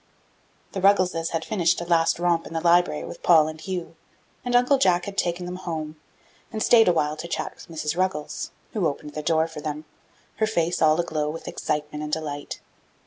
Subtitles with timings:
[0.71, 3.95] The Ruggleses had finished a last romp in the library with Paul and Hugh,
[4.43, 5.95] and Uncle Jack had taken them home,
[6.51, 7.95] and stayed a while to chat with Mrs.
[7.95, 9.85] Ruggles, who opened the door for them,
[10.37, 12.59] her face all aglow with excitement and delight.